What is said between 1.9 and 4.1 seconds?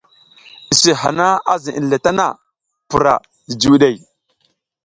tana, pura jijiwiɗey.